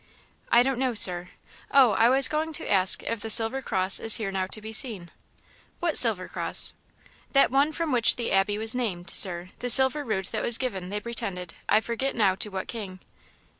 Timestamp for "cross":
3.61-3.99, 6.27-6.73